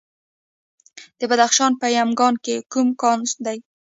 [1.19, 3.57] د بدخشان په یمګان کې کوم کان دی؟